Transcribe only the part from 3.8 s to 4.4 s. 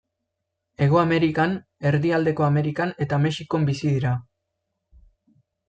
dira.